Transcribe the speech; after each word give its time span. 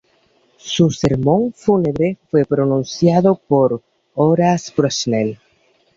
Su 0.57 0.89
sermón 0.89 1.53
fúnebre 1.53 2.17
fue 2.31 2.43
pronunciado 2.43 3.35
por 3.35 3.83
Horace 4.15 4.73
Bushnell. 4.75 5.37